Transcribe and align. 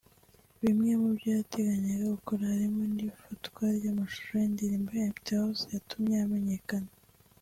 Bimwe 0.61 0.91
mubyo 1.01 1.29
yateganyaga 1.37 2.05
gukora 2.15 2.43
harimo 2.53 2.81
n’ifatwa 2.93 3.63
ry’amashusho 3.77 4.31
y’indirimbo’ 4.41 4.91
Empty 5.05 5.31
House’yatumye 5.39 6.17
amenyekana 6.25 6.89